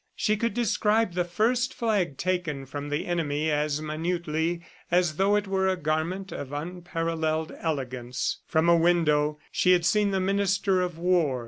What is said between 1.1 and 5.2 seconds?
the first flag taken from the enemy as minutely as